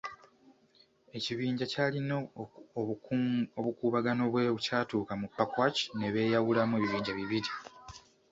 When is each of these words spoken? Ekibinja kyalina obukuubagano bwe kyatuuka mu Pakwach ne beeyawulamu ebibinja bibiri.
Ekibinja 1.17 1.65
kyalina 1.71 2.15
obukuubagano 3.59 4.23
bwe 4.31 4.43
kyatuuka 4.63 5.13
mu 5.21 5.27
Pakwach 5.37 5.79
ne 5.97 6.07
beeyawulamu 6.13 6.73
ebibinja 6.77 7.11
bibiri. 7.19 7.51